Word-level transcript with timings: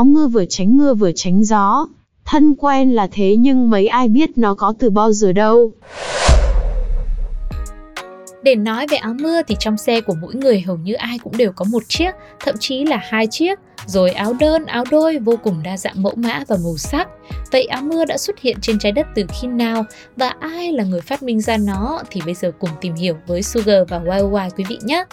Áo 0.00 0.04
mưa 0.04 0.26
vừa 0.26 0.44
tránh 0.48 0.76
mưa 0.76 0.94
vừa 0.94 1.10
tránh 1.14 1.44
gió. 1.44 1.86
Thân 2.24 2.54
quen 2.54 2.90
là 2.94 3.08
thế 3.12 3.36
nhưng 3.36 3.70
mấy 3.70 3.86
ai 3.86 4.08
biết 4.08 4.38
nó 4.38 4.54
có 4.54 4.74
từ 4.78 4.90
bao 4.90 5.12
giờ 5.12 5.32
đâu. 5.32 5.72
Để 8.42 8.54
nói 8.54 8.86
về 8.90 8.96
áo 8.96 9.14
mưa 9.20 9.42
thì 9.42 9.56
trong 9.58 9.76
xe 9.76 10.00
của 10.00 10.14
mỗi 10.22 10.34
người 10.34 10.60
hầu 10.60 10.76
như 10.76 10.94
ai 10.94 11.18
cũng 11.18 11.36
đều 11.36 11.52
có 11.52 11.64
một 11.70 11.82
chiếc, 11.88 12.10
thậm 12.44 12.54
chí 12.60 12.84
là 12.84 13.00
hai 13.02 13.26
chiếc, 13.26 13.58
rồi 13.86 14.10
áo 14.10 14.32
đơn, 14.40 14.66
áo 14.66 14.84
đôi 14.90 15.18
vô 15.18 15.36
cùng 15.42 15.62
đa 15.62 15.76
dạng 15.76 16.02
mẫu 16.02 16.14
mã 16.16 16.44
và 16.48 16.56
màu 16.64 16.76
sắc. 16.76 17.08
Vậy 17.52 17.64
áo 17.64 17.82
mưa 17.82 18.04
đã 18.04 18.18
xuất 18.18 18.40
hiện 18.40 18.56
trên 18.62 18.78
trái 18.78 18.92
đất 18.92 19.06
từ 19.14 19.24
khi 19.28 19.48
nào 19.48 19.84
và 20.16 20.34
ai 20.40 20.72
là 20.72 20.84
người 20.84 21.00
phát 21.00 21.22
minh 21.22 21.40
ra 21.40 21.56
nó 21.56 22.02
thì 22.10 22.20
bây 22.24 22.34
giờ 22.34 22.52
cùng 22.58 22.70
tìm 22.80 22.94
hiểu 22.94 23.16
với 23.26 23.42
Sugar 23.42 23.88
và 23.88 24.00
YY 24.16 24.50
quý 24.56 24.64
vị 24.68 24.78
nhé. 24.82 25.04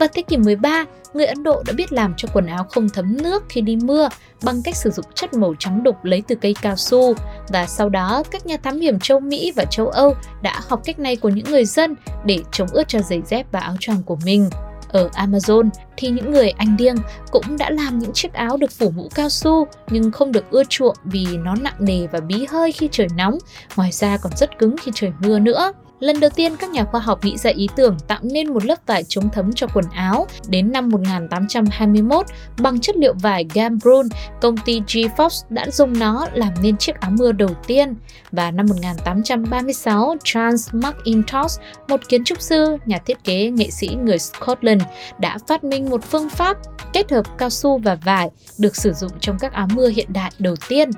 Vào 0.00 0.08
thế 0.14 0.22
kỷ 0.22 0.36
13, 0.36 0.84
người 1.14 1.26
Ấn 1.26 1.42
Độ 1.42 1.62
đã 1.66 1.72
biết 1.72 1.92
làm 1.92 2.14
cho 2.16 2.28
quần 2.32 2.46
áo 2.46 2.66
không 2.70 2.88
thấm 2.88 3.16
nước 3.22 3.44
khi 3.48 3.60
đi 3.60 3.76
mưa 3.76 4.08
bằng 4.42 4.62
cách 4.64 4.76
sử 4.76 4.90
dụng 4.90 5.06
chất 5.14 5.34
màu 5.34 5.54
trắng 5.58 5.82
đục 5.82 6.04
lấy 6.04 6.22
từ 6.28 6.34
cây 6.34 6.54
cao 6.62 6.76
su 6.76 7.14
và 7.48 7.66
sau 7.66 7.88
đó 7.88 8.22
các 8.30 8.46
nhà 8.46 8.56
thám 8.56 8.80
hiểm 8.80 8.98
châu 8.98 9.20
Mỹ 9.20 9.52
và 9.56 9.64
châu 9.64 9.88
Âu 9.88 10.14
đã 10.42 10.60
học 10.68 10.80
cách 10.84 10.98
này 10.98 11.16
của 11.16 11.28
những 11.28 11.46
người 11.50 11.64
dân 11.64 11.94
để 12.24 12.38
chống 12.52 12.68
ướt 12.72 12.88
cho 12.88 12.98
giày 12.98 13.22
dép 13.26 13.46
và 13.52 13.60
áo 13.60 13.76
choàng 13.80 14.02
của 14.02 14.18
mình. 14.24 14.50
Ở 14.88 15.08
Amazon 15.12 15.68
thì 15.96 16.08
những 16.08 16.32
người 16.32 16.50
Anh 16.50 16.76
điêng 16.76 16.96
cũng 17.30 17.56
đã 17.58 17.70
làm 17.70 17.98
những 17.98 18.12
chiếc 18.12 18.32
áo 18.32 18.56
được 18.56 18.70
phủ 18.70 18.90
mũ 18.90 19.08
cao 19.14 19.28
su 19.28 19.66
nhưng 19.90 20.10
không 20.10 20.32
được 20.32 20.50
ưa 20.50 20.62
chuộng 20.68 20.96
vì 21.04 21.26
nó 21.36 21.54
nặng 21.54 21.74
nề 21.78 22.06
và 22.06 22.20
bí 22.20 22.46
hơi 22.50 22.72
khi 22.72 22.88
trời 22.92 23.08
nóng, 23.16 23.38
ngoài 23.76 23.92
ra 23.92 24.16
còn 24.16 24.32
rất 24.36 24.58
cứng 24.58 24.76
khi 24.82 24.92
trời 24.94 25.12
mưa 25.20 25.38
nữa. 25.38 25.72
Lần 26.00 26.20
đầu 26.20 26.30
tiên 26.30 26.56
các 26.56 26.70
nhà 26.70 26.84
khoa 26.84 27.00
học 27.00 27.24
nghĩ 27.24 27.36
ra 27.36 27.50
ý 27.50 27.68
tưởng 27.76 27.96
tạo 28.08 28.18
nên 28.22 28.52
một 28.52 28.64
lớp 28.64 28.78
vải 28.86 29.04
chống 29.08 29.28
thấm 29.32 29.52
cho 29.52 29.66
quần 29.74 29.84
áo 29.94 30.26
đến 30.48 30.72
năm 30.72 30.88
1821 30.88 32.26
bằng 32.58 32.80
chất 32.80 32.96
liệu 32.96 33.14
vải 33.14 33.46
Gambrun, 33.54 34.08
công 34.40 34.56
ty 34.56 34.80
G. 34.80 34.96
Fox 35.16 35.28
đã 35.50 35.70
dùng 35.70 35.98
nó 35.98 36.26
làm 36.32 36.52
nên 36.62 36.76
chiếc 36.76 37.00
áo 37.00 37.10
mưa 37.10 37.32
đầu 37.32 37.50
tiên. 37.66 37.94
Và 38.32 38.50
năm 38.50 38.66
1836, 38.68 40.16
Charles 40.24 40.70
McIntosh, 40.74 41.60
một 41.88 42.00
kiến 42.08 42.24
trúc 42.24 42.40
sư, 42.40 42.76
nhà 42.86 42.98
thiết 43.06 43.24
kế, 43.24 43.50
nghệ 43.50 43.70
sĩ 43.70 43.88
người 44.02 44.18
Scotland 44.18 44.82
đã 45.18 45.38
phát 45.46 45.64
minh 45.64 45.90
một 45.90 46.04
phương 46.04 46.30
pháp 46.30 46.56
kết 46.92 47.10
hợp 47.10 47.38
cao 47.38 47.50
su 47.50 47.78
và 47.78 47.94
vải 47.94 48.30
được 48.58 48.76
sử 48.76 48.92
dụng 48.92 49.10
trong 49.20 49.38
các 49.40 49.52
áo 49.52 49.68
mưa 49.74 49.88
hiện 49.88 50.12
đại 50.12 50.30
đầu 50.38 50.54
tiên. 50.68 50.90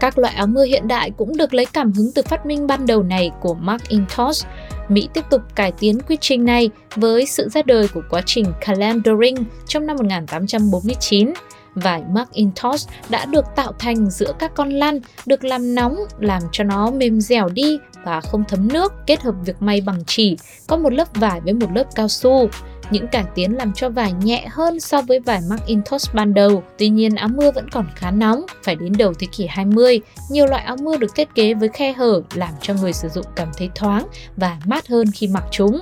Các 0.00 0.18
loại 0.18 0.34
áo 0.34 0.46
mưa 0.46 0.64
hiện 0.64 0.88
đại 0.88 1.10
cũng 1.10 1.36
được 1.36 1.54
lấy 1.54 1.66
cảm 1.66 1.92
hứng 1.92 2.10
từ 2.14 2.22
phát 2.22 2.46
minh 2.46 2.66
ban 2.66 2.86
đầu 2.86 3.02
này 3.02 3.30
của 3.40 3.54
Macintosh. 3.54 4.46
Mỹ 4.88 5.08
tiếp 5.14 5.24
tục 5.30 5.42
cải 5.54 5.72
tiến 5.72 5.98
quy 6.08 6.16
trình 6.20 6.44
này 6.44 6.70
với 6.96 7.26
sự 7.26 7.48
ra 7.48 7.62
đời 7.66 7.88
của 7.88 8.02
quá 8.10 8.22
trình 8.26 8.44
calendaring 8.60 9.36
trong 9.66 9.86
năm 9.86 9.96
1849 9.96 11.32
vải 11.74 12.02
Macintosh 12.10 12.88
đã 13.08 13.24
được 13.24 13.44
tạo 13.56 13.72
thành 13.78 14.10
giữa 14.10 14.32
các 14.38 14.54
con 14.54 14.70
lăn, 14.70 15.00
được 15.26 15.44
làm 15.44 15.74
nóng, 15.74 15.96
làm 16.18 16.42
cho 16.52 16.64
nó 16.64 16.90
mềm 16.90 17.20
dẻo 17.20 17.48
đi 17.48 17.78
và 18.04 18.20
không 18.20 18.44
thấm 18.48 18.68
nước, 18.72 18.92
kết 19.06 19.20
hợp 19.20 19.34
việc 19.44 19.62
may 19.62 19.80
bằng 19.80 20.04
chỉ, 20.06 20.36
có 20.66 20.76
một 20.76 20.92
lớp 20.92 21.08
vải 21.14 21.40
với 21.40 21.54
một 21.54 21.72
lớp 21.74 21.84
cao 21.94 22.08
su 22.08 22.48
những 22.90 23.08
cải 23.08 23.24
tiến 23.34 23.56
làm 23.56 23.72
cho 23.72 23.88
vải 23.88 24.12
nhẹ 24.12 24.46
hơn 24.50 24.80
so 24.80 25.02
với 25.02 25.20
vải 25.20 25.40
Macintosh 25.50 26.14
ban 26.14 26.34
đầu. 26.34 26.62
Tuy 26.78 26.88
nhiên 26.88 27.14
áo 27.14 27.28
mưa 27.28 27.50
vẫn 27.50 27.70
còn 27.70 27.86
khá 27.96 28.10
nóng. 28.10 28.46
Phải 28.62 28.76
đến 28.76 28.92
đầu 28.98 29.14
thế 29.14 29.26
kỷ 29.32 29.46
20, 29.46 30.00
nhiều 30.30 30.46
loại 30.46 30.64
áo 30.64 30.76
mưa 30.76 30.96
được 30.96 31.14
thiết 31.14 31.34
kế 31.34 31.54
với 31.54 31.68
khe 31.68 31.92
hở 31.92 32.22
làm 32.34 32.54
cho 32.62 32.74
người 32.74 32.92
sử 32.92 33.08
dụng 33.08 33.26
cảm 33.36 33.48
thấy 33.56 33.70
thoáng 33.74 34.06
và 34.36 34.56
mát 34.64 34.88
hơn 34.88 35.06
khi 35.14 35.26
mặc 35.28 35.44
chúng. 35.50 35.80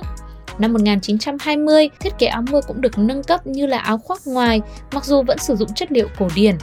Năm 0.59 0.73
1920, 0.73 1.89
thiết 1.99 2.13
kế 2.19 2.27
áo 2.27 2.41
mưa 2.51 2.61
cũng 2.67 2.81
được 2.81 2.97
nâng 2.97 3.23
cấp 3.23 3.47
như 3.47 3.65
là 3.65 3.77
áo 3.77 3.97
khoác 3.97 4.21
ngoài, 4.25 4.61
mặc 4.91 5.05
dù 5.05 5.23
vẫn 5.23 5.37
sử 5.37 5.55
dụng 5.55 5.73
chất 5.73 5.91
liệu 5.91 6.07
cổ 6.19 6.27
điển. 6.35 6.55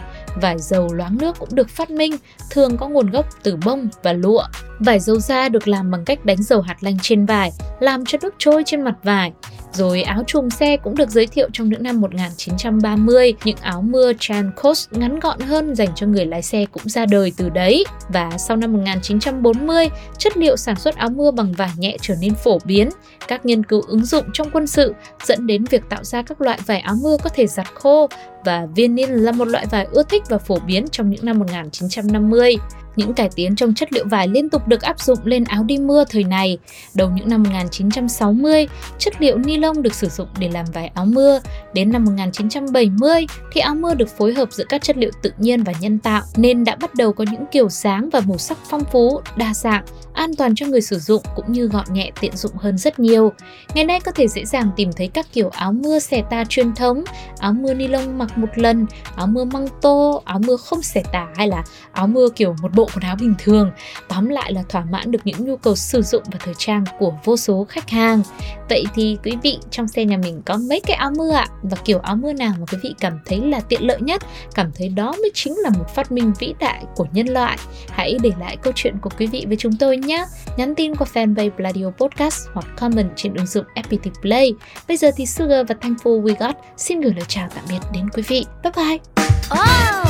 Vải 0.43 0.59
dầu 0.59 0.93
loáng 0.93 1.19
nước 1.19 1.38
cũng 1.38 1.49
được 1.53 1.69
phát 1.69 1.91
minh, 1.91 2.16
thường 2.50 2.76
có 2.76 2.88
nguồn 2.88 3.11
gốc 3.11 3.26
từ 3.43 3.56
bông 3.65 3.88
và 4.03 4.12
lụa. 4.12 4.44
Vải 4.78 5.00
dầu 5.00 5.21
da 5.21 5.49
được 5.49 5.69
làm 5.69 5.91
bằng 5.91 6.05
cách 6.05 6.25
đánh 6.25 6.43
dầu 6.43 6.61
hạt 6.61 6.76
lanh 6.81 6.99
trên 7.03 7.26
vải, 7.26 7.53
làm 7.81 8.05
cho 8.05 8.19
nước 8.22 8.34
trôi 8.38 8.62
trên 8.66 8.82
mặt 8.82 8.94
vải. 9.03 9.32
Rồi 9.74 10.02
áo 10.02 10.22
trùm 10.26 10.48
xe 10.48 10.76
cũng 10.76 10.94
được 10.94 11.10
giới 11.10 11.26
thiệu 11.26 11.48
trong 11.52 11.68
những 11.68 11.82
năm 11.82 12.00
1930, 12.00 13.34
những 13.44 13.56
áo 13.60 13.82
mưa 13.82 14.12
Chan 14.18 14.50
Coast 14.62 14.92
ngắn 14.92 15.20
gọn 15.20 15.40
hơn 15.40 15.74
dành 15.74 15.88
cho 15.94 16.06
người 16.06 16.26
lái 16.26 16.42
xe 16.42 16.66
cũng 16.72 16.88
ra 16.88 17.06
đời 17.06 17.32
từ 17.36 17.48
đấy. 17.48 17.84
Và 18.08 18.30
sau 18.38 18.56
năm 18.56 18.72
1940, 18.72 19.88
chất 20.18 20.36
liệu 20.36 20.56
sản 20.56 20.76
xuất 20.76 20.96
áo 20.96 21.10
mưa 21.10 21.30
bằng 21.30 21.52
vải 21.52 21.70
nhẹ 21.78 21.96
trở 22.00 22.14
nên 22.20 22.34
phổ 22.34 22.58
biến. 22.64 22.88
Các 23.28 23.46
nghiên 23.46 23.64
cứu 23.64 23.82
ứng 23.88 24.04
dụng 24.04 24.24
trong 24.32 24.50
quân 24.52 24.66
sự 24.66 24.94
dẫn 25.24 25.46
đến 25.46 25.64
việc 25.64 25.82
tạo 25.88 26.04
ra 26.04 26.22
các 26.22 26.40
loại 26.40 26.58
vải 26.66 26.80
áo 26.80 26.94
mưa 27.02 27.16
có 27.22 27.30
thể 27.30 27.46
giặt 27.46 27.66
khô 27.74 28.08
và 28.44 28.66
vinyl 28.76 29.10
là 29.10 29.32
một 29.32 29.48
loại 29.48 29.66
vải 29.70 29.86
ưa 29.90 30.02
thích 30.02 30.22
và 30.28 30.38
phổ 30.38 30.58
biến 30.66 30.88
trong 30.88 31.10
những 31.10 31.24
năm 31.24 31.38
1950. 31.38 32.56
Những 32.97 33.15
cải 33.15 33.28
tiến 33.37 33.56
trong 33.56 33.75
chất 33.75 33.93
liệu 33.93 34.05
vải 34.09 34.28
liên 34.28 34.50
tục 34.50 34.69
được 34.69 34.82
áp 34.82 35.00
dụng 35.00 35.19
lên 35.25 35.44
áo 35.44 35.65
đi 35.65 35.78
mưa 35.78 36.05
thời 36.10 36.25
này. 36.25 36.59
Đầu 36.94 37.10
những 37.10 37.28
năm 37.28 37.43
1960, 37.43 38.69
chất 38.99 39.15
liệu 39.21 39.38
ni 39.38 39.56
lông 39.56 39.82
được 39.82 39.94
sử 39.94 40.09
dụng 40.09 40.28
để 40.38 40.49
làm 40.49 40.65
vải 40.72 40.87
áo 40.87 41.05
mưa. 41.05 41.41
Đến 41.75 41.93
năm 41.93 42.05
1970 42.05 43.27
thì 43.53 43.60
áo 43.60 43.75
mưa 43.75 43.94
được 43.94 44.09
phối 44.19 44.34
hợp 44.34 44.53
giữa 44.53 44.65
các 44.69 44.82
chất 44.82 44.97
liệu 44.97 45.10
tự 45.22 45.32
nhiên 45.38 45.62
và 45.62 45.72
nhân 45.81 45.99
tạo 45.99 46.22
nên 46.37 46.65
đã 46.65 46.77
bắt 46.77 46.94
đầu 46.94 47.12
có 47.12 47.25
những 47.31 47.44
kiểu 47.53 47.69
dáng 47.69 48.09
và 48.12 48.21
màu 48.21 48.38
sắc 48.38 48.59
phong 48.71 48.84
phú, 48.93 49.21
đa 49.37 49.55
dạng, 49.55 49.84
an 50.12 50.34
toàn 50.34 50.55
cho 50.55 50.66
người 50.66 50.81
sử 50.81 50.99
dụng 50.99 51.22
cũng 51.37 51.53
như 51.53 51.66
gọn 51.66 51.84
nhẹ 51.93 52.11
tiện 52.21 52.37
dụng 52.37 52.56
hơn 52.56 52.78
rất 52.78 52.99
nhiều. 52.99 53.32
Ngày 53.75 53.84
nay 53.84 54.00
có 54.00 54.12
thể 54.12 54.28
dễ 54.28 54.44
dàng 54.44 54.71
tìm 54.76 54.93
thấy 54.93 55.09
các 55.09 55.26
kiểu 55.32 55.49
áo 55.49 55.72
mưa 55.72 55.99
xẻ 55.99 56.22
tà 56.31 56.44
truyền 56.49 56.75
thống, 56.75 57.05
áo 57.38 57.53
mưa 57.53 57.75
ni 57.75 57.88
lông 57.88 58.19
mặc 58.19 58.38
một 58.38 58.49
lần, 58.55 58.87
áo 59.16 59.26
mưa 59.26 59.44
măng 59.44 59.69
tô, 59.81 60.22
áo 60.25 60.38
mưa 60.38 60.56
không 60.56 60.82
xẻ 60.82 61.03
tà 61.12 61.26
hay 61.37 61.49
là 61.49 61.65
áo 61.93 62.06
mưa 62.06 62.28
kiểu 62.37 62.56
một 62.62 62.75
bộ 62.75 62.83
bộ 62.84 62.90
quần 62.94 63.02
áo 63.02 63.16
bình 63.20 63.34
thường, 63.38 63.70
tóm 64.08 64.28
lại 64.28 64.52
là 64.52 64.62
thỏa 64.68 64.84
mãn 64.90 65.10
được 65.10 65.18
những 65.24 65.44
nhu 65.44 65.56
cầu 65.56 65.76
sử 65.76 66.02
dụng 66.02 66.22
và 66.32 66.38
thời 66.44 66.54
trang 66.58 66.84
của 66.98 67.12
vô 67.24 67.36
số 67.36 67.66
khách 67.68 67.90
hàng. 67.90 68.22
Vậy 68.68 68.84
thì 68.94 69.18
quý 69.24 69.32
vị 69.42 69.58
trong 69.70 69.88
xe 69.88 70.04
nhà 70.04 70.16
mình 70.16 70.42
có 70.46 70.58
mấy 70.68 70.80
cái 70.80 70.96
áo 70.96 71.10
mưa 71.16 71.32
ạ? 71.32 71.46
Và 71.62 71.76
kiểu 71.84 71.98
áo 71.98 72.16
mưa 72.16 72.32
nào 72.32 72.54
mà 72.58 72.66
quý 72.72 72.78
vị 72.82 72.94
cảm 73.00 73.18
thấy 73.24 73.40
là 73.40 73.60
tiện 73.60 73.86
lợi 73.86 74.00
nhất? 74.00 74.22
Cảm 74.54 74.70
thấy 74.74 74.88
đó 74.88 75.12
mới 75.12 75.30
chính 75.34 75.54
là 75.58 75.70
một 75.70 75.84
phát 75.94 76.12
minh 76.12 76.32
vĩ 76.38 76.54
đại 76.60 76.84
của 76.96 77.06
nhân 77.12 77.26
loại. 77.26 77.58
Hãy 77.88 78.16
để 78.22 78.30
lại 78.40 78.56
câu 78.56 78.72
chuyện 78.76 78.94
của 79.02 79.10
quý 79.18 79.26
vị 79.26 79.44
với 79.48 79.56
chúng 79.56 79.76
tôi 79.76 79.96
nhé. 79.96 80.24
Nhắn 80.56 80.74
tin 80.74 80.94
qua 80.94 81.06
fanpage 81.14 81.50
Bladio 81.56 81.90
Podcast 81.90 82.48
hoặc 82.52 82.66
comment 82.76 83.10
trên 83.16 83.34
ứng 83.34 83.46
dụng 83.46 83.64
FPT 83.74 84.10
Play. 84.22 84.54
Bây 84.88 84.96
giờ 84.96 85.10
thì 85.16 85.26
Sugar 85.26 85.66
và 85.68 85.74
Thankful 85.80 86.22
We 86.22 86.34
Got 86.38 86.56
xin 86.76 87.00
gửi 87.00 87.12
lời 87.16 87.24
chào 87.28 87.48
tạm 87.54 87.64
biệt 87.68 87.80
đến 87.92 88.10
quý 88.10 88.22
vị. 88.28 88.46
Bye 88.62 88.72
bye. 88.76 88.98
Oh! 89.50 90.03